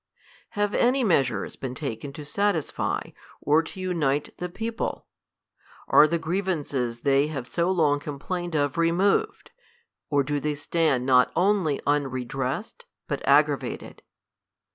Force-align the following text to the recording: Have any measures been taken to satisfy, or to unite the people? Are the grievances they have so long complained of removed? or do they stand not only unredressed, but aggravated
Have 0.57 0.73
any 0.73 1.03
measures 1.03 1.55
been 1.55 1.75
taken 1.75 2.11
to 2.13 2.25
satisfy, 2.25 3.11
or 3.39 3.61
to 3.61 3.79
unite 3.79 4.35
the 4.39 4.49
people? 4.49 5.05
Are 5.87 6.07
the 6.07 6.17
grievances 6.17 7.01
they 7.01 7.27
have 7.27 7.45
so 7.47 7.69
long 7.69 7.99
complained 7.99 8.55
of 8.55 8.79
removed? 8.79 9.51
or 10.09 10.23
do 10.23 10.39
they 10.39 10.55
stand 10.55 11.05
not 11.05 11.31
only 11.35 11.79
unredressed, 11.85 12.85
but 13.07 13.21
aggravated 13.27 14.01